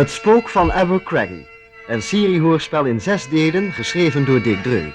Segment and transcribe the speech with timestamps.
[0.00, 1.46] Het Spook van Abercrombie.
[1.86, 4.90] Een seriehoorspel in zes delen, geschreven door Dick Dreu.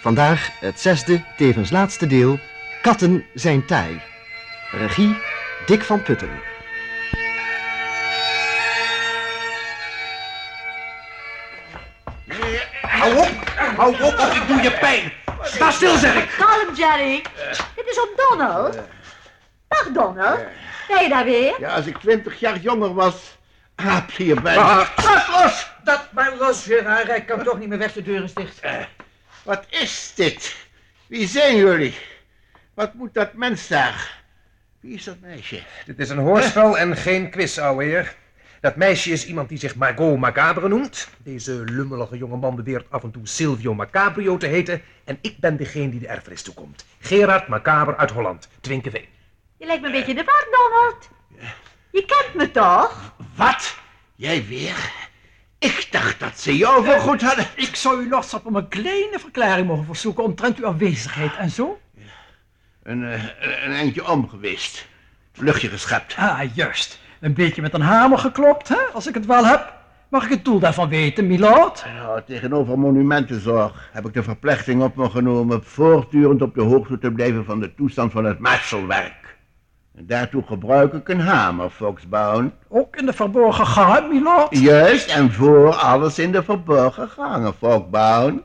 [0.00, 2.38] Vandaag het zesde, tevens laatste deel,
[2.82, 4.00] Katten zijn taai.
[4.70, 5.16] Regie,
[5.66, 6.28] Dick van Putten.
[12.80, 13.30] Hou op!
[13.76, 15.12] Hou op of ik doe je pijn!
[15.42, 16.34] Sta stil, zeg ik!
[16.38, 17.22] Kalm, Jerry.
[17.76, 18.78] Dit is om Donald.
[19.68, 20.40] Dag, Donald.
[20.88, 21.54] Ben je daar weer?
[21.58, 23.38] Ja, als ik twintig jaar jonger was,
[23.86, 24.56] aap je bij.
[24.56, 25.66] Ah, laat los!
[25.84, 27.08] Dat maar los, Gerard.
[27.08, 28.60] Ik kan toch niet meer weg, de deur is dicht.
[29.42, 30.56] Wat is dit?
[31.06, 31.94] Wie zijn jullie?
[32.74, 34.22] Wat moet dat mens daar?
[34.80, 35.62] Wie is dat meisje?
[35.86, 38.14] Dit is een hoorspel en geen quiz, ouwe heer.
[38.60, 41.08] Dat meisje is iemand die zich Margot Macabre noemt.
[41.18, 44.82] Deze lummelige jongeman beweert af en toe Silvio Macabrio te heten.
[45.04, 46.84] En ik ben degene die de erfenis toekomt.
[46.98, 49.08] Gerard Macabre uit Holland, Twinkeveen.
[49.56, 51.08] Je lijkt me een beetje in de war, Donald.
[51.90, 53.14] Je kent me toch?
[53.36, 53.69] Wat?
[54.20, 54.92] Jij weer?
[55.58, 57.46] Ik dacht dat ze jou voor goed hadden.
[57.56, 61.80] Ik zou u nog op een kleine verklaring mogen verzoeken omtrent uw aanwezigheid en zo.
[62.82, 63.22] Een, eh,
[63.64, 64.88] een eindje om geweest.
[65.34, 66.14] Luchtje geschept.
[66.16, 67.00] Ah, juist.
[67.20, 69.72] Een beetje met een hamer geklopt, hè, als ik het wel heb.
[70.08, 71.84] Mag ik het doel daarvan weten, milord?
[71.86, 77.12] Ja, tegenover monumentenzorg heb ik de verplichting op me genomen voortdurend op de hoogte te
[77.12, 79.19] blijven van de toestand van het metselwerk.
[80.00, 82.52] En daartoe gebruik ik een hamer, Foxbound.
[82.68, 84.58] Ook in de verborgen gangen, milord?
[84.58, 88.42] Juist, en voor alles in de verborgen gangen, Foxbound.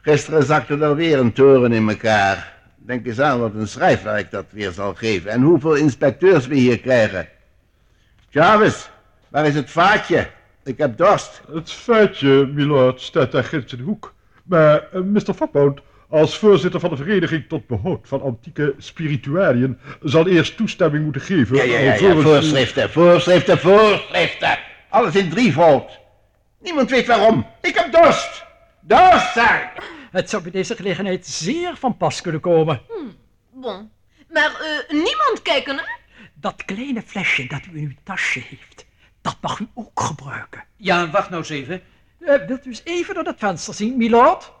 [0.00, 2.52] Gisteren zakte er weer een toren in elkaar.
[2.76, 6.80] Denk eens aan wat een schrijfwerk dat weer zal geven en hoeveel inspecteurs we hier
[6.80, 7.28] krijgen.
[8.28, 8.90] Jarvis,
[9.28, 10.28] waar is het vaatje?
[10.62, 11.42] Ik heb dorst.
[11.52, 14.14] Het feitje, milord, staat daar ginds in de hoek.
[14.44, 15.34] Maar uh, Mr.
[15.34, 21.22] Foppound, als voorzitter van de Vereniging tot Behoud van Antieke Spiritualiën, zal eerst toestemming moeten
[21.22, 21.56] geven...
[21.56, 24.58] Ja, ja, ja, voorschriften, voorschriften, voorschriften.
[24.88, 25.98] Alles in drievoud.
[26.60, 27.46] Niemand weet waarom.
[27.60, 28.44] Ik heb dorst.
[28.80, 29.82] Dorst, zeg ik.
[30.10, 32.80] Het zou bij deze gelegenheid zeer van pas kunnen komen.
[33.52, 33.90] Bon.
[34.30, 35.84] Maar eh, niemand kijken, hè?
[36.34, 38.86] Dat kleine flesje dat u in uw tasje heeft,
[39.22, 40.64] dat mag u ook gebruiken.
[40.76, 41.82] Ja, wacht nou eens even.
[42.24, 44.52] Eh, wilt u eens even door dat venster zien, milord?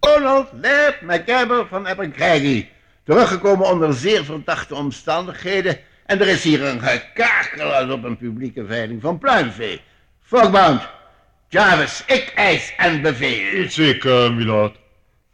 [0.00, 2.70] Donald Laird McCabe van Abercrombie.
[3.04, 5.78] Teruggekomen onder zeer verdachte omstandigheden.
[6.06, 9.80] En er is hier een gekakel als op een publieke veiling van pluimvee.
[10.22, 10.88] Fogbound,
[11.48, 13.70] Jarvis, ik eis en beveel.
[13.70, 14.78] Zeker, milord.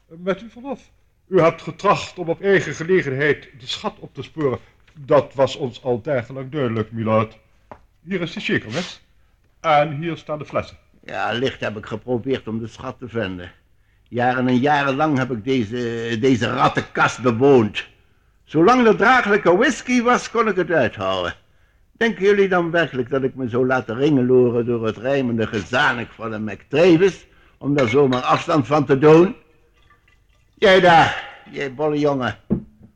[0.06, 0.91] Met u vanaf.
[1.28, 4.58] U hebt getracht om op eigen gelegenheid de schat op te sporen.
[4.92, 7.38] Dat was ons al dergelijk duidelijk, milord.
[8.04, 9.00] Hier is de shakermes.
[9.60, 10.78] En hier staan de flessen.
[11.04, 13.50] Ja, licht heb ik geprobeerd om de schat te vinden.
[14.09, 17.84] Jaren en jaren lang heb ik deze, deze rattenkast bewoond.
[18.44, 21.34] Zolang er draaglijke whisky was, kon ik het uithouden.
[21.92, 26.32] Denken jullie dan werkelijk dat ik me zou laten ringeloren door het rijmende gezanik van
[26.32, 27.26] een McTravis,
[27.59, 29.36] om daar zomaar afstand van te doen?
[30.54, 32.36] Jij daar, jij bolle jongen.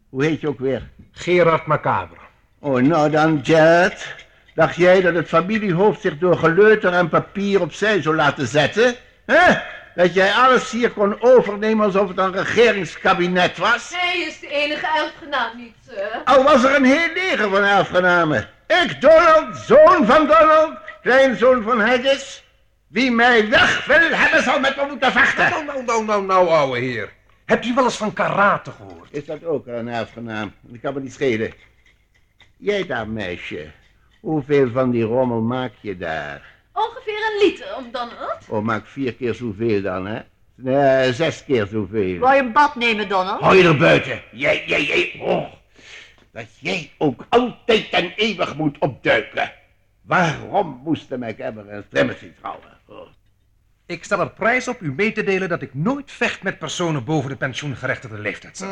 [0.09, 0.91] Hoe heet je ook weer?
[1.11, 2.21] Gerard Macabre.
[2.59, 4.15] Oh, nou dan, Jared.
[4.59, 8.95] Dacht jij dat het familiehoofd zich door geleuter en papier opzij zou laten zetten?
[9.27, 9.59] Hè?
[9.95, 13.93] Dat jij alles hier kon overnemen alsof het een regeringskabinet was?
[13.95, 16.23] Hij is de enige erfgenaam niet, sir.
[16.25, 18.49] Al was er een heel leger van erfgenamen.
[18.67, 22.45] Ik, Donald, zoon van Donald, kleinzoon van Haggis.
[22.89, 25.51] Wie mij weg wil hebben, zal met me moeten vechten.
[25.51, 27.13] Nou, nou, nou, nou, nou, ouwe heer.
[27.45, 29.09] Hebt u wel eens van karate gehoord?
[29.11, 30.53] Is dat ook een erfgenaam?
[30.73, 31.53] Ik kan me niet schelen.
[32.57, 33.71] Jij daar, meisje.
[34.21, 36.43] Hoeveel van die rommel maak je daar?
[36.73, 38.49] Ongeveer een liter, om Donald.
[38.49, 40.21] Oh, maak vier keer zoveel dan, hè?
[40.55, 42.19] Nee, zes keer zoveel.
[42.19, 43.41] Wou je een bad nemen, Donald?
[43.41, 44.23] Hou je er buiten.
[44.33, 45.21] Jij, jij, jij.
[45.21, 45.53] Oh.
[46.33, 49.53] Dat jij ook altijd en eeuwig moet opduiken.
[50.03, 52.79] Waarom moesten McEbber en Trimmercy trouwen?
[52.87, 53.09] Oh.
[53.87, 57.05] Ik stel er prijs op u mee te delen dat ik nooit vecht met personen
[57.05, 58.67] boven de pensioengerechtigde leeftijd.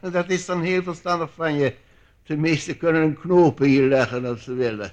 [0.12, 1.74] Dat is dan heel verstandig van je.
[2.30, 4.90] De meesten kunnen een knopen hier leggen als ze willen.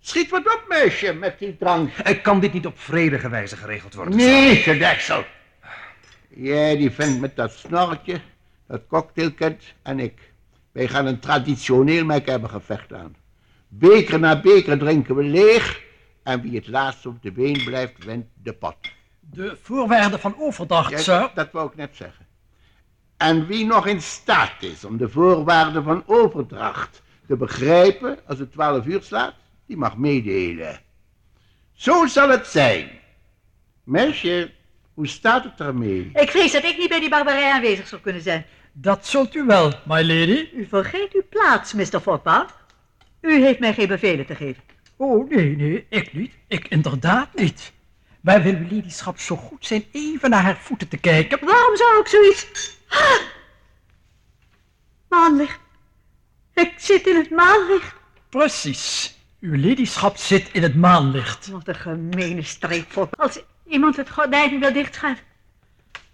[0.00, 1.90] Schiet wat op, meisje, met die drank.
[1.98, 4.16] Ik kan dit niet op vredige wijze geregeld worden.
[4.16, 5.24] Nee, gedeksel.
[6.28, 8.20] Jij die vindt met dat snorretje,
[8.66, 10.32] dat cocktailkit en ik.
[10.72, 13.16] Wij gaan een traditioneel McEbber gevecht aan.
[13.68, 15.82] Beker na beker drinken we leeg.
[16.22, 18.76] En wie het laatst op de been blijft, wint de pot.
[19.20, 21.30] De voorwaarden van overdracht, Ja, sir.
[21.34, 22.23] dat wou ik net zeggen.
[23.16, 28.52] En wie nog in staat is om de voorwaarden van overdracht te begrijpen als het
[28.52, 29.34] twaalf uur slaat,
[29.66, 30.80] die mag meedelen.
[31.72, 32.90] Zo zal het zijn.
[33.84, 34.50] Meisje,
[34.94, 36.10] hoe staat het ermee?
[36.14, 38.46] Ik vrees dat ik niet bij die barbarij aanwezig zou kunnen zijn.
[38.72, 40.48] Dat zult u wel, my lady.
[40.54, 42.00] U vergeet uw plaats, Mr.
[42.00, 42.50] Fogbound.
[43.20, 44.62] U heeft mij geen bevelen te geven.
[44.96, 46.32] Oh, nee, nee, ik niet.
[46.48, 47.72] Ik inderdaad niet.
[48.24, 51.44] Wij willen uw ladyschap zo goed zijn even naar haar voeten te kijken.
[51.44, 52.76] Waarom zou ik zoiets...
[52.88, 53.20] Ah!
[55.08, 55.58] Maanlicht.
[56.54, 57.94] Ik zit in het maanlicht.
[58.28, 59.18] Precies.
[59.40, 61.48] Uw ladyschap zit in het maanlicht.
[61.48, 63.08] Wat een gemene streepvol.
[63.16, 65.24] Als iemand het gordijn wil dichtschuiven,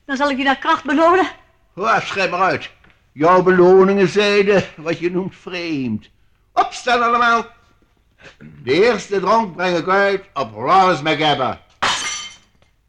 [0.05, 1.27] dan zal ik je naar kracht belonen.
[1.73, 2.71] Waar, schrijf maar uit.
[3.13, 6.11] Jouw beloningen zeiden wat je noemt vreemd.
[6.53, 7.47] Opstaan allemaal.
[8.39, 11.69] De eerste dronk breng ik uit op Lawrence McGabber.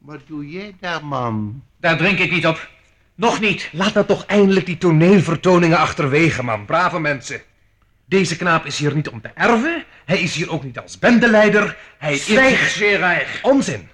[0.04, 1.62] Wat doe jij daar, man?
[1.80, 2.68] Daar drink ik niet op.
[3.14, 3.68] Nog niet.
[3.72, 6.64] Laat nou toch eindelijk die toneelvertoningen achterwege, man.
[6.64, 7.40] Brave mensen.
[8.04, 9.84] Deze knaap is hier niet om te erven.
[10.04, 11.76] Hij is hier ook niet als bendeleider.
[11.98, 12.72] Hij Zwijg, is...
[12.72, 13.26] Gerard.
[13.42, 13.88] Onzin.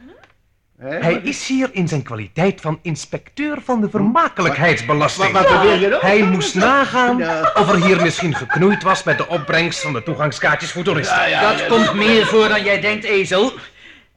[0.78, 0.98] Hè?
[0.98, 5.32] Hij is hier in zijn kwaliteit van inspecteur van de vermakelijkheidsbelasting.
[5.32, 6.00] Wat, wat beweer je dan?
[6.00, 7.52] Hij moest nagaan Ja.
[7.54, 11.16] of er hier misschien geknoeid was met de opbrengst van de toegangskaartjes voor toeristen.
[11.16, 13.52] Ja, ja, Dat ja, komt meer voor dan jij denkt, ezel.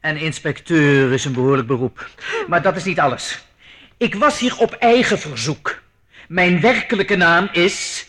[0.01, 2.09] En inspecteur is een behoorlijk beroep.
[2.47, 3.45] Maar dat is niet alles.
[3.97, 5.81] Ik was hier op eigen verzoek.
[6.27, 8.05] Mijn werkelijke naam is...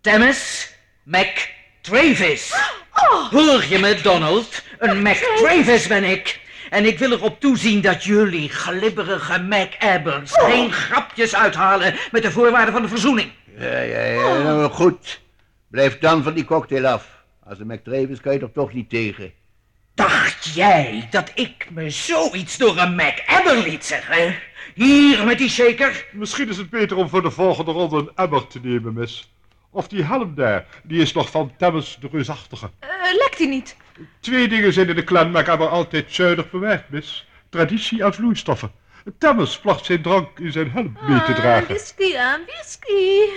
[0.00, 0.70] Thomas
[1.04, 2.54] McTravis.
[3.30, 4.62] Hoor je me, Donald?
[4.78, 6.40] Een McTravis ben ik.
[6.70, 12.72] En ik wil erop toezien dat jullie glibberige McAbbers geen grapjes uithalen met de voorwaarden
[12.72, 13.30] van de verzoening.
[13.58, 15.20] Ja, ja, ja, nou, goed.
[15.70, 17.06] Blijf dan van die cocktail af.
[17.44, 19.32] Als een McTravis kan je er toch niet tegen.
[19.96, 24.38] Dacht jij dat ik me zoiets door een MacAbber liet zeggen?
[24.74, 26.06] Hier met die shaker.
[26.12, 29.32] Misschien is het beter om voor de volgende ronde een emmer te nemen, mis.
[29.70, 32.70] Of die helm daar, die is nog van Temmens de reusachtige.
[32.78, 33.76] Eh, lekt hij niet?
[34.20, 37.28] Twee dingen zijn in de clan MacAbber altijd zuinig bewerkt, mis.
[37.48, 38.72] Traditie en vloeistoffen.
[39.18, 41.66] Temmens placht zijn drank in zijn helm mee te dragen.
[41.66, 43.30] whisky aan, whisky.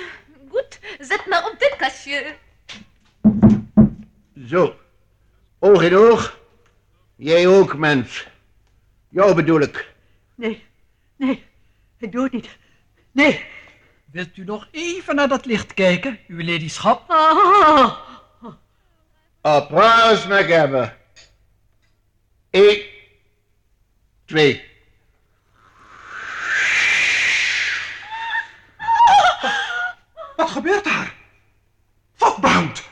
[0.49, 2.35] Goed, zet maar op dit kastje.
[4.47, 4.75] Zo.
[5.59, 6.38] Oog in oog.
[7.21, 8.27] Jij ook, mens.
[9.09, 9.93] Jou bedoel ik.
[10.35, 10.65] Nee,
[11.15, 11.43] nee,
[11.97, 12.57] ik doe het niet.
[13.11, 13.45] Nee.
[14.11, 17.09] Wilt u nog even naar dat licht kijken, uw ladyschap?
[17.09, 17.97] Ah,
[19.41, 20.97] Applaus, McGabber.
[22.49, 22.81] Eén.
[24.25, 24.63] Twee.
[30.35, 31.15] Wat gebeurt daar?
[32.15, 32.83] Fogbound!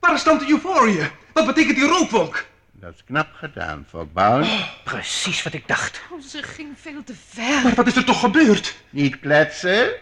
[0.00, 1.10] Waar is tante Euphoria?
[1.32, 2.50] Wat betekent die rookwolk?
[2.82, 4.46] Dat is knap gedaan, Fogbound.
[4.84, 6.02] Precies wat ik dacht.
[6.10, 7.62] Oh, ze ging veel te ver.
[7.62, 8.76] Maar wat is er toch gebeurd?
[8.90, 9.92] Niet kletsen.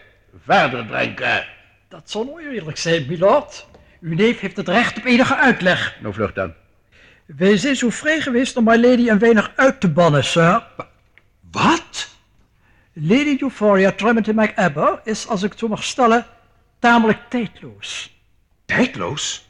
[0.45, 1.45] Verder drinken.
[1.87, 3.67] Dat zal oneerlijk zijn, milord.
[4.01, 5.95] Uw neef heeft het recht op enige uitleg.
[6.01, 6.53] Nou, vlug dan.
[7.25, 10.63] Wij zijn zo vrij geweest om my lady een weinig uit te bannen, sir.
[11.51, 12.09] Wat?
[12.93, 16.25] Lady Euphoria Tremonton McAbber is, als ik het zo mag stellen,
[16.79, 18.17] tamelijk tijdloos.
[18.65, 19.49] Tijdloos?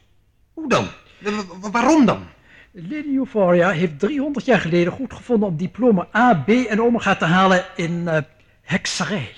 [0.54, 0.88] Hoe dan?
[1.18, 2.28] W- waarom dan?
[2.74, 7.26] Lady Euphoria heeft 300 jaar geleden goed gevonden om diploma A, B en omega te
[7.26, 8.18] halen in eh,
[8.62, 9.32] hekserij.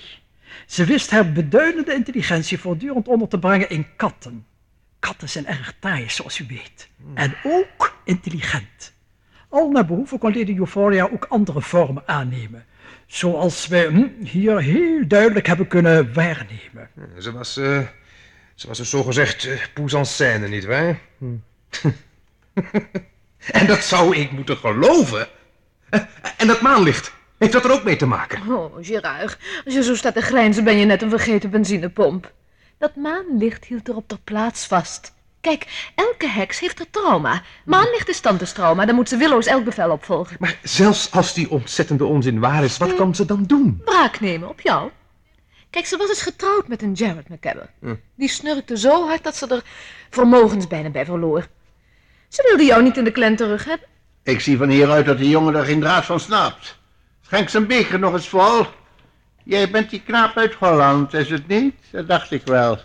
[0.66, 4.46] Ze wist haar beduidende intelligentie voortdurend onder te brengen in katten.
[4.98, 6.88] Katten zijn erg taai, zoals u weet.
[7.14, 8.92] En ook intelligent.
[9.48, 12.64] Al naar behoeven kon Lady Euphoria ook andere vormen aannemen.
[13.06, 16.88] Zoals wij hm, hier heel duidelijk hebben kunnen waarnemen.
[17.18, 17.80] Ze was, eh,
[18.54, 21.00] ze was een zogezegd uh, poes en scène, nietwaar?
[21.18, 21.36] Hm.
[23.50, 25.28] en dat zou ik moeten geloven?
[25.88, 26.00] Eh,
[26.36, 28.52] en dat maanlicht, heeft dat er ook mee te maken?
[28.54, 32.32] Oh, Gerard, als je zo staat te grijnzen ben je net een vergeten benzinepomp.
[32.78, 35.14] Dat maanlicht hield er op ter plaats vast.
[35.40, 37.42] Kijk, elke heks heeft er trauma.
[37.64, 40.36] Maanlicht is tantes trauma, dan moet ze willoos elk bevel opvolgen.
[40.40, 43.80] Maar zelfs als die ontzettende onzin waar is, wat kan ze dan doen?
[43.84, 44.90] Braak nemen op jou.
[45.70, 47.70] Kijk, ze was eens getrouwd met een Jared McCabber.
[48.14, 49.62] Die snurkte zo hard dat ze er
[50.10, 51.46] vermogens bijna bij verloor.
[52.34, 53.88] Ze wilde jou niet in de klen terug hebben.
[54.22, 56.78] Ik zie van hieruit dat die jongen er geen draad van snapt.
[57.20, 58.66] Schenk zijn beker nog eens vol.
[59.44, 61.74] Jij bent die knaap uit Holland, is het niet?
[61.90, 62.78] Dat dacht ik wel.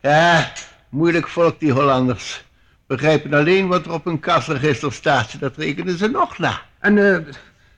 [0.00, 0.52] Ja,
[0.88, 2.44] moeilijk volk die Hollanders.
[2.86, 5.40] Begrijpen alleen wat er op hun kasregister staat.
[5.40, 6.60] Dat rekenen ze nog na.
[6.78, 7.14] En, eh,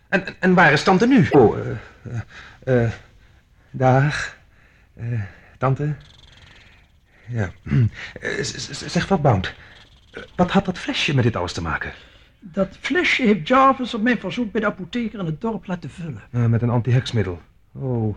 [0.08, 1.26] en, en waar is tante nu?
[1.30, 1.66] Oh, eh,
[2.64, 2.90] eh, eh,
[3.70, 4.36] dag,
[4.96, 5.20] eh,
[5.58, 5.94] tante.
[7.28, 7.50] Ja,
[8.20, 9.54] Eh, zeg wat, Bound.
[10.36, 11.92] Wat had dat flesje met dit alles te maken?
[12.40, 16.22] Dat flesje heeft Jarvis op mijn verzoek bij de apotheker in het dorp laten vullen.
[16.30, 17.40] Eh, met een antiheksmiddel.
[17.72, 18.16] Oh.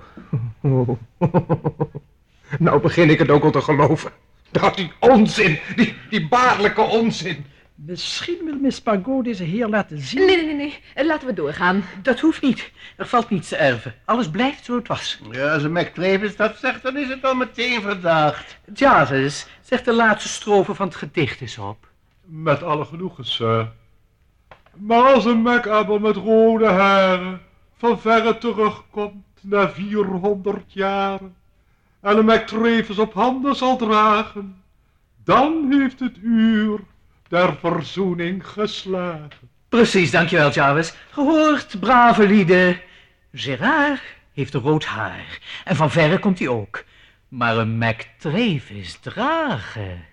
[0.61, 0.89] oh.
[2.59, 4.11] nou begin ik het ook al te geloven.
[4.51, 7.45] Dat die onzin, die, die baarlijke onzin.
[7.85, 10.25] Misschien wil Miss Pargot deze heer laten zien.
[10.25, 10.55] Nee, nee, nee,
[10.95, 11.05] nee.
[11.05, 11.83] Laten we doorgaan.
[12.01, 12.71] Dat hoeft niet.
[12.97, 13.93] Er valt niets te erven.
[14.05, 15.19] Alles blijft zo het was.
[15.31, 18.57] Ja, als een McTravis dat zegt, dan is het al meteen verdacht.
[18.73, 21.88] Jarvis, zeg de laatste strofe van het gedicht eens op.
[22.31, 23.71] Met alle genoegen, sir.
[24.73, 27.41] Maar als een MacAbber met rode haren
[27.77, 31.35] van verre terugkomt na 400 jaren
[32.01, 34.63] en een MacTravis op handen zal dragen,
[35.23, 36.79] dan heeft het uur
[37.27, 39.49] der verzoening geslagen.
[39.69, 40.93] Precies, dankjewel, Jarvis.
[41.11, 42.81] Gehoord, brave lieden.
[43.31, 44.01] Gerard
[44.33, 45.39] heeft rood haar.
[45.63, 46.83] En van verre komt hij ook.
[47.27, 50.08] Maar een McTravis dragen.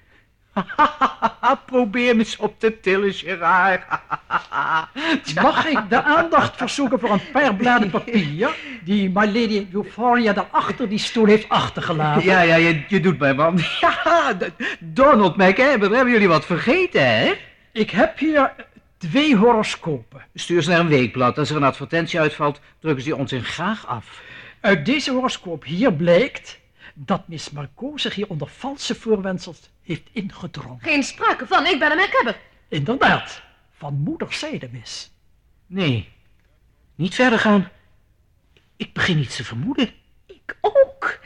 [1.66, 3.82] Probeer me eens op te tillen, Gerard.
[5.42, 10.48] Mag ik de aandacht verzoeken voor een paar bladen papier die my lady Euphoria daar
[10.50, 12.24] achter die stoel heeft achtergelaten?
[12.24, 13.58] Ja, ja, je, je doet mij, man.
[13.80, 14.36] Ja,
[14.78, 17.34] Donald McAbber, hebben jullie wat vergeten, hè?
[17.72, 18.52] Ik heb hier
[18.98, 20.24] twee horoscopen.
[20.34, 21.38] Stuur ze naar een weekblad.
[21.38, 24.20] Als er een advertentie uitvalt, drukken ze die ons in graag af.
[24.60, 26.58] Uit deze horoscoop hier blijkt
[26.94, 30.78] dat Miss Margot zich hier onder valse voorwendsels heeft ingedrongen.
[30.80, 32.40] Geen sprake van, ik ben een MacAbber.
[32.68, 35.12] Inderdaad, van moederszijde, mis.
[35.66, 36.12] Nee,
[36.94, 37.68] niet verder gaan.
[38.76, 39.90] Ik begin iets te vermoeden.
[40.26, 41.18] Ik ook.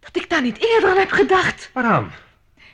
[0.00, 1.70] Dat ik daar niet eerder aan heb gedacht.
[1.72, 2.12] Waaraan?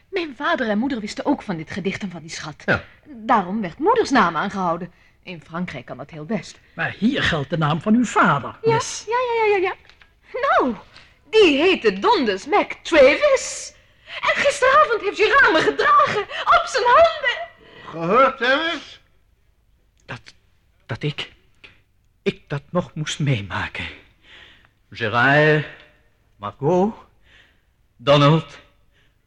[0.08, 2.62] Mijn vader en moeder wisten ook van dit gedicht en van die schat.
[2.66, 2.84] Ja.
[3.06, 4.92] Daarom werd moeders naam aangehouden.
[5.22, 6.58] In Frankrijk kan dat heel best.
[6.74, 9.74] Maar hier geldt de naam van uw vader, Ja, ja, ja, ja, ja, ja.
[10.32, 10.74] Nou,
[11.30, 13.74] die heette Donders Mac Travis.
[14.20, 17.48] En gisteravond heeft Gerard me gedragen op zijn handen.
[17.84, 19.00] Gehoord, Harris?
[20.06, 20.20] Dat,
[20.86, 21.32] dat ik,
[22.22, 23.86] ik dat nog moest meemaken.
[24.90, 25.66] Gerard,
[26.36, 26.94] Margot,
[27.96, 28.58] Donald,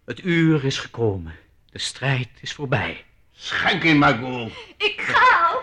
[0.05, 1.35] het uur is gekomen.
[1.71, 3.05] De strijd is voorbij.
[3.31, 4.51] Schenk in, Margot.
[4.77, 5.59] Ik ga.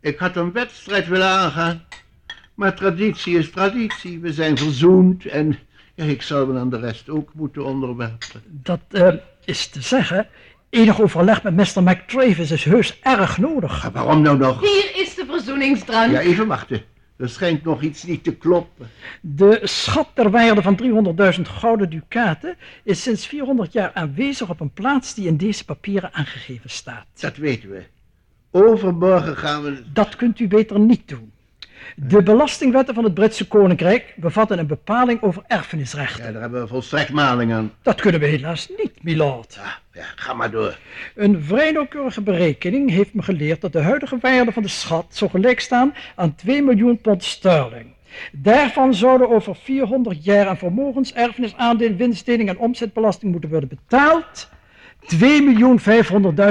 [0.00, 1.86] Ik had een wedstrijd willen aangaan.
[2.54, 4.18] Maar traditie is traditie.
[4.18, 5.58] We zijn verzoend en
[5.94, 8.42] ja, ik zal me aan de rest ook moeten onderwerpen.
[8.46, 10.26] Dat eh, is te zeggen,
[10.70, 11.82] enig overleg met Mr.
[11.82, 13.90] McTravis is heus erg nodig.
[13.92, 14.60] Waarom nou nog?
[14.60, 16.12] Hier is de verzoeningsdrank.
[16.12, 16.82] Ja, even wachten.
[17.16, 18.90] Er schijnt nog iets niet te kloppen.
[19.20, 20.80] De schat ter waarde van
[21.36, 26.12] 300.000 gouden ducaten is sinds 400 jaar aanwezig op een plaats die in deze papieren
[26.12, 27.06] aangegeven staat.
[27.20, 27.82] Dat weten we.
[28.50, 29.82] Overmorgen gaan we...
[29.92, 31.32] Dat kunt u beter niet doen.
[31.96, 36.24] De belastingwetten van het Britse Koninkrijk bevatten een bepaling over erfenisrechten.
[36.24, 37.72] Ja, daar hebben we volstrekt maling aan.
[37.82, 39.54] Dat kunnen we helaas niet, milord.
[39.54, 40.78] Ja, ja, ga maar door.
[41.14, 45.30] Een vrij nauwkeurige berekening heeft me geleerd dat de huidige waarde van de schat zou
[45.30, 47.92] gelijk staan aan 2 miljoen pond sterling.
[48.32, 54.48] Daarvan zouden over 400 jaar aan vermogens, erfenis, aandeel, winstdeling en omzetbelasting moeten worden betaald.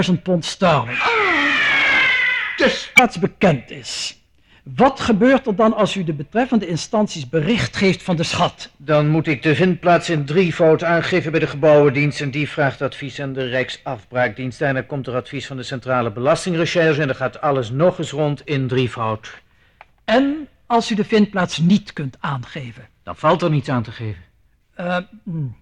[0.08, 0.98] 2.500.000 pond sterling.
[2.58, 4.23] Dus, Als bekend is.
[4.64, 8.72] Wat gebeurt er dan als u de betreffende instanties bericht geeft van de schat?
[8.78, 13.22] Dan moet ik de vindplaats in drievoud aangeven bij de gebouwendienst en die vraagt advies
[13.22, 14.62] aan de Rijksafbraakdienst.
[14.62, 18.12] En dan komt er advies van de Centrale Belastingrecherche en dan gaat alles nog eens
[18.12, 19.42] rond in drievoud.
[20.06, 22.88] En als u de vindplaats niet kunt aangeven?
[23.04, 24.24] Dan valt er niets aan te geven.
[24.74, 25.56] Eh, hmm.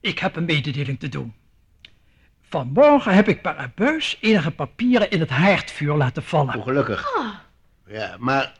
[0.00, 1.34] ik heb een mededeling te doen.
[2.48, 6.54] Vanmorgen heb ik per abuis enige papieren in het haardvuur laten vallen.
[6.54, 7.06] oh, gelukkig.
[7.86, 8.52] Ja, maar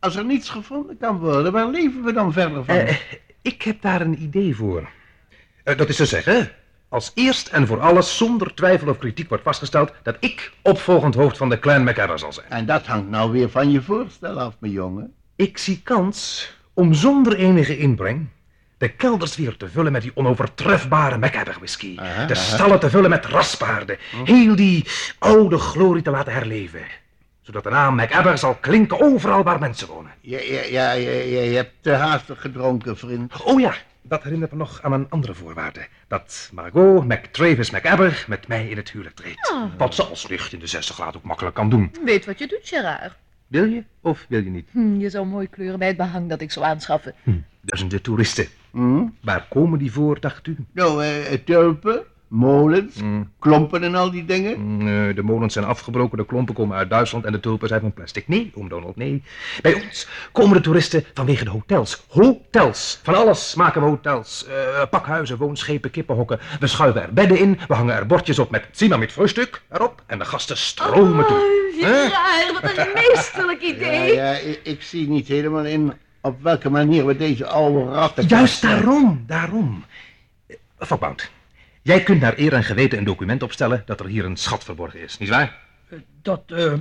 [0.00, 2.74] als er niets gevonden kan worden, waar leven we dan verder van?
[2.76, 2.96] Eh,
[3.42, 4.88] ik heb daar een idee voor.
[5.64, 6.50] Eh, dat is te zeggen,
[6.88, 11.36] als eerst en voor alles zonder twijfel of kritiek wordt vastgesteld dat ik opvolgend hoofd
[11.36, 12.50] van de clan McAdder zal zijn.
[12.50, 15.12] En dat hangt nou weer van je voorstel af, mijn jongen.
[15.36, 18.28] Ik zie kans om zonder enige inbreng
[18.78, 21.96] de kelders weer te vullen met die onovertrefbare McAdder whisky.
[21.98, 22.42] Aha, de aha.
[22.42, 23.98] stallen te vullen met raspaarden.
[24.24, 24.84] Heel die
[25.18, 26.80] oude glorie te laten herleven.
[27.44, 30.10] Zodat de naam McAdder zal klinken overal waar mensen wonen.
[30.20, 33.42] Ja, ja, ja, ja, ja, je hebt te haastig gedronken, vriend.
[33.42, 35.86] Oh ja, dat herinnert me nog aan een andere voorwaarde.
[36.08, 39.54] Dat Margot McTravis McAbber met mij in het huwelijk treedt.
[39.78, 41.92] Wat ze als licht in de 60 graden ook makkelijk kan doen.
[42.04, 43.16] Weet wat je doet, Gerard.
[43.46, 44.68] Wil je of wil je niet?
[44.70, 47.14] Hm, je zou mooi kleuren bij het behang dat ik zou aanschaffen.
[47.60, 48.46] Duizenden toeristen.
[48.70, 49.06] Hm?
[49.22, 50.56] Waar komen die voor, dacht u?
[50.72, 52.94] Nou, eh, tulpen, molens,
[53.38, 54.60] klompen en al die dingen.
[54.60, 57.80] Mm, eh, de molens zijn afgebroken, de klompen komen uit Duitsland en de tulpen zijn
[57.80, 58.28] van plastic.
[58.28, 59.22] Nee, oom Donald, nee.
[59.62, 62.04] Bij ons komen de toeristen vanwege de hotels.
[62.08, 63.00] Hotels!
[63.02, 64.46] Van alles maken we hotels.
[64.46, 66.38] Eh, pakhuizen, woonschepen, kippenhokken.
[66.60, 70.02] We schuiven er bedden in, we hangen er bordjes op met Zima met frühstuk erop
[70.06, 71.36] en de gasten stromen toe.
[71.36, 74.14] Oh, Gerard, wat een meesterlijk Ja, idee.
[74.14, 78.26] ja, ik, ik zie niet helemaal in op welke manier we deze oude ratten...
[78.26, 79.84] Juist daarom, daarom.
[80.46, 81.30] Eh, Vakbound,
[81.84, 85.00] jij kunt naar eer en geweten een document opstellen dat er hier een schat verborgen
[85.00, 85.58] is, nietwaar?
[86.22, 86.72] Dat, eh,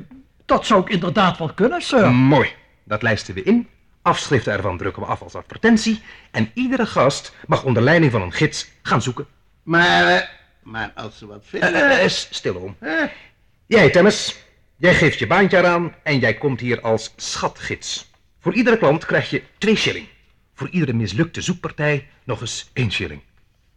[0.45, 2.12] dat zou ik inderdaad wel kunnen, sir.
[2.12, 2.50] Mooi.
[2.83, 3.67] Dat lijsten we in.
[4.01, 6.01] Afschriften ervan drukken we af als advertentie.
[6.31, 9.27] En iedere gast mag onder leiding van een gids gaan zoeken.
[9.63, 10.27] Maar, eh,
[10.63, 11.74] Maar als ze wat Eh, vinden...
[11.74, 12.75] eh, eh, stil, oom.
[13.65, 14.36] Jij, Temmes,
[14.77, 18.12] jij geeft je baantje eraan en jij komt hier als schatgids.
[18.39, 20.07] Voor iedere klant krijg je twee shilling.
[20.53, 23.22] Voor iedere mislukte zoekpartij nog eens één shilling.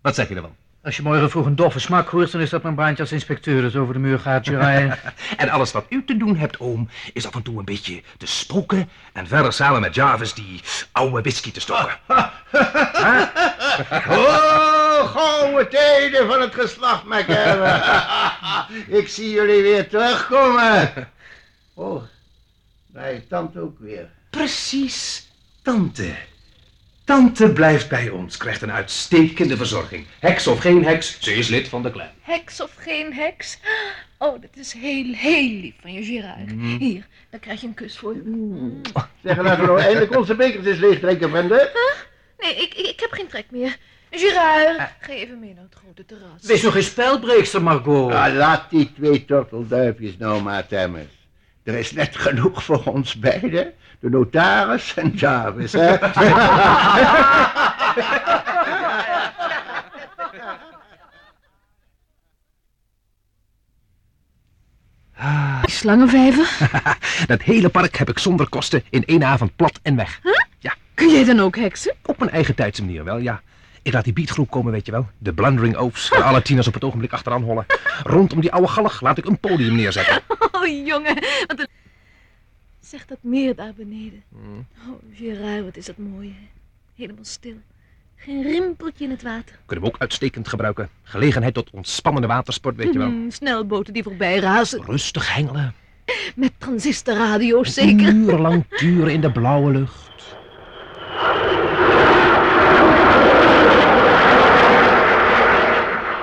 [0.03, 0.57] Wat zeg je ervan?
[0.87, 3.63] Als je morgen vroeg een doffe smak hoort, dan is dat mijn baantje als inspecteur
[3.63, 4.99] dat over de muur gaat, Gerard.
[5.37, 8.27] En alles wat u te doen hebt, oom, is af en toe een beetje te
[8.27, 10.61] spoken en verder samen met Jarvis die
[10.93, 11.99] oude whisky te stoppen.
[14.09, 17.83] Oh, gouden tijden van het geslacht McEwen.
[19.01, 21.09] Ik zie jullie weer terugkomen.
[21.75, 22.03] Oh,
[22.95, 24.11] is tante ook weer.
[24.31, 25.29] Precies,
[25.63, 26.15] tante.
[27.07, 30.07] Tante blijft bij ons, krijgt een uitstekende verzorging.
[30.19, 32.07] Heks of geen heks, ze is lid van de clan.
[32.21, 33.59] Heks of geen heks?
[34.19, 36.51] Oh, dat is heel, heel lief van je, Gerard.
[36.79, 38.81] Hier, dan krijg je een kus voor je.
[39.23, 41.71] Zeg, laten we nou eindelijk onze bekers eens leeg drinken, vrienden.
[42.39, 43.77] Nee, ik, ik, ik heb geen trek meer.
[44.11, 46.43] Gerard, ga even mee naar het grote terras.
[46.43, 48.13] Wees nog geen spelbreekster, Margot.
[48.13, 51.26] Ah, laat die twee tortelduifjes nou maar, Temmers.
[51.67, 53.73] Er is net genoeg voor ons beiden.
[54.01, 55.97] De notaris en Jarvis, hè?
[65.63, 66.59] Slangenvijver?
[67.27, 70.21] Dat hele park heb ik zonder kosten in één avond plat en weg.
[70.59, 71.95] Ja, Kun jij dan ook heksen?
[72.05, 73.41] op mijn eigen tijdse manier wel, ja.
[73.87, 75.09] Ik laat die beatgroep komen, weet je wel.
[75.19, 77.67] De Blundering Oafs, waar alle tieners op het ogenblik achteraan hollen.
[78.03, 80.23] Rondom die oude gallig laat ik een podium neerzetten.
[80.53, 81.15] Oh, jongen,
[81.47, 81.69] wat een...
[82.81, 84.23] Zeg dat meer daar beneden.
[84.89, 86.47] Oh, Gerard, wat is dat mooi, hè?
[86.95, 87.55] Helemaal stil.
[88.17, 89.59] Geen rimpeltje in het water.
[89.67, 90.89] Kunnen we ook uitstekend gebruiken.
[91.03, 93.09] Gelegenheid tot ontspannende watersport, weet je wel.
[93.09, 94.83] Hmm, snelboten die voorbij razen.
[94.85, 95.75] Rustig hengelen.
[96.35, 98.15] Met transistorradio's zeker.
[98.15, 100.37] Urenlang turen in de blauwe lucht.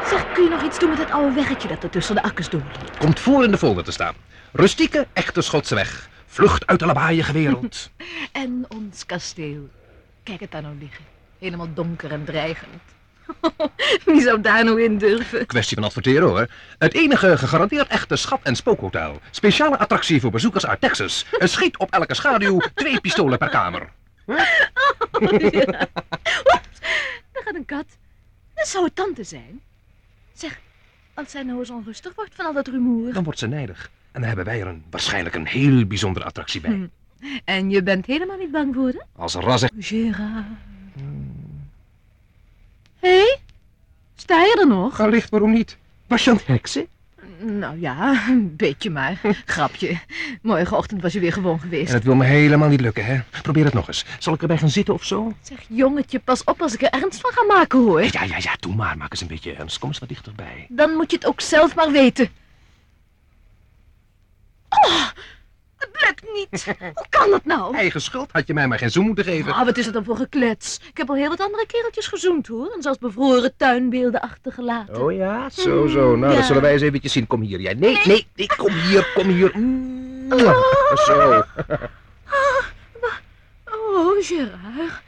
[0.09, 2.49] Zeg, kun je nog iets doen met dat oude weggetje dat er tussen de akkers
[2.49, 2.97] door ligt?
[2.97, 4.15] Komt voor in de folder te staan.
[4.51, 6.09] Rustieke, echte Schotse weg.
[6.25, 7.89] Vlucht uit de lawaaiige wereld.
[8.31, 9.69] En ons kasteel.
[10.23, 11.03] Kijk het daar nou liggen.
[11.39, 12.81] Helemaal donker en dreigend.
[14.05, 15.45] Wie zou daar nou in durven?
[15.45, 16.47] Kwestie van adverteren hoor.
[16.77, 19.19] Het enige gegarandeerd echte schat- en spookhotel.
[19.31, 21.25] Speciale attractie voor bezoekers uit Texas.
[21.31, 23.89] Een schiet op elke schaduw, twee pistolen per kamer.
[27.33, 27.85] Daar gaat een kat.
[28.53, 29.61] Dat zou het tante zijn.
[30.33, 30.59] Zeg,
[31.13, 33.13] als zij nou eens onrustig wordt van al dat rumoer.
[33.13, 33.91] Dan wordt ze nijdig.
[34.11, 36.71] En dan hebben wij er een, waarschijnlijk een heel bijzondere attractie bij.
[36.71, 36.87] Hm.
[37.45, 39.05] En je bent helemaal niet bang voor haar?
[39.15, 40.45] Als ras Gerard.
[42.99, 43.09] Hé?
[43.09, 43.39] Hey?
[44.15, 44.99] Sta je er nog?
[44.99, 45.77] Allicht, waarom niet?
[46.07, 46.87] Was je aan het heksen?
[47.45, 49.19] Nou ja, een beetje maar.
[49.45, 49.97] Grapje.
[50.41, 51.87] Morgenochtend was je weer gewoon geweest.
[51.89, 53.19] En het wil me helemaal niet lukken, hè?
[53.41, 54.05] Probeer het nog eens.
[54.19, 55.33] Zal ik erbij gaan zitten of zo?
[55.41, 58.01] Zeg, jongetje, pas op als ik er ernst van ga maken, hoor.
[58.01, 58.97] Ja, ja, ja, doe maar.
[58.97, 59.79] Maak eens een beetje ernst.
[59.79, 60.65] Kom eens wat dichterbij.
[60.69, 62.29] Dan moet je het ook zelf maar weten.
[64.69, 65.07] Oh,
[65.91, 66.63] het lukt niet.
[66.95, 67.75] Hoe kan dat nou?
[67.75, 69.53] Eigen schuld had je mij maar geen zoen moeten geven.
[69.53, 70.79] Ah, wat is het dan voor geklets?
[70.89, 72.71] Ik heb al heel wat andere kereltjes gezoend, hoor.
[72.75, 75.01] En zelfs bevroren tuinbeelden achtergelaten.
[75.01, 76.15] Oh ja, zo, zo.
[76.15, 76.37] Nou, Ja.
[76.37, 77.27] dat zullen wij eens eventjes zien.
[77.27, 77.73] Kom hier, jij.
[77.73, 79.59] Nee, nee, nee, kom hier, kom hier.
[79.59, 80.57] Mwah.
[81.05, 81.43] Zo.
[83.65, 85.01] Oh, Gerard.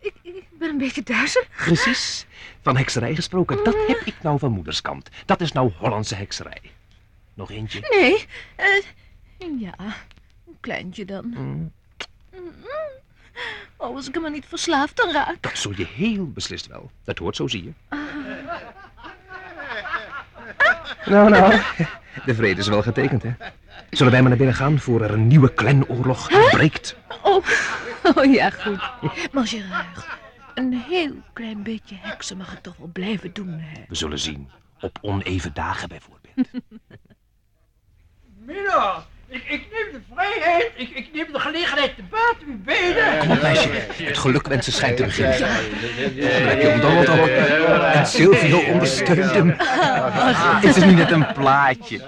[0.00, 1.48] Ik, ik ben een beetje duizelig.
[1.64, 2.26] Precies.
[2.62, 5.08] Van hekserij gesproken, dat heb ik nou van moederskant.
[5.26, 6.60] Dat is nou Hollandse hekserij.
[7.34, 7.80] Nog eentje.
[7.90, 8.84] Nee, eh,
[9.60, 9.74] ja,
[10.46, 11.26] een kleintje dan.
[11.26, 11.72] Mm.
[13.76, 15.36] Oh, als ik hem maar niet verslaafd dan raak.
[15.42, 16.90] Dat zul je heel beslist wel.
[17.04, 17.72] Dat hoort zo, zie je.
[21.06, 21.60] Nou, nou.
[22.24, 23.34] De vrede is wel getekend, hè?
[23.90, 26.96] Zullen wij maar naar binnen gaan voor er een nieuwe clanoorlog uitbreekt?
[27.22, 27.44] Oh,
[28.14, 28.90] oh ja, goed.
[29.32, 30.06] Maar Gerard,
[30.54, 33.82] een heel klein beetje heksen mag ik toch wel blijven doen, hè?
[33.88, 34.50] We zullen zien.
[34.80, 36.34] Op oneven dagen bijvoorbeeld.
[38.44, 43.18] Mina, ik, ik neem de vrijheid, ik, ik neem de gelegenheid te baat u beiden.
[43.18, 43.68] Kom op, meisje.
[44.02, 45.38] Het geluk wensen schijnt te beginnen.
[45.38, 47.26] Dan heb je om Donald ook.
[47.92, 49.54] En Silvio ondersteunt hem.
[49.58, 52.00] Het is niet net een plaatje.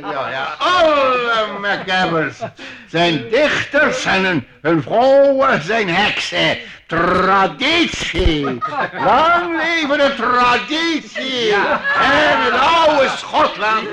[0.00, 2.38] Ja, ja, alle McGabbers
[2.88, 6.58] zijn dichters en hun, hun vrouwen zijn heksen.
[6.86, 8.58] Traditie.
[9.04, 11.52] Lang leven de traditie.
[11.52, 13.88] En het oude Schotland.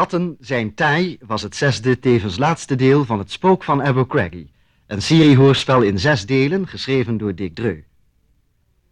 [0.00, 4.52] Katten zijn taai was het zesde, tevens laatste deel van Het Spook van Abercrombie.
[4.86, 7.82] Een seriehoorspel in zes delen, geschreven door Dick Dreu.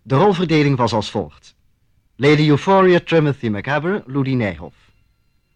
[0.02, 1.54] De rolverdeling was als volgt.
[2.16, 4.76] Lady Euphoria Timothy Macabre, Ludi Nijhoff.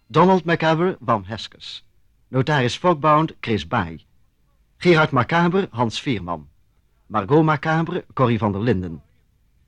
[0.06, 1.84] Donald Macabre, Wam Heskes.
[2.28, 4.04] Notaris Fogbound, Chris Baai.
[4.76, 6.48] Gerard Macabre, Hans Veerman.
[7.06, 9.02] Margot Macabre, Corrie van der Linden.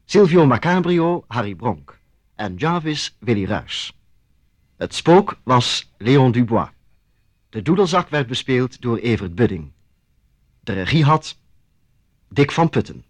[0.04, 1.98] Silvio Macabrio, Harry Bronk.
[2.34, 3.92] En Jarvis, Willy Ruys.
[4.76, 6.68] Het spook was Leon Dubois.
[7.50, 9.72] De doedelzak werd bespeeld door Evert Budding.
[10.60, 11.38] De regie had
[12.28, 13.04] Dick van Putten.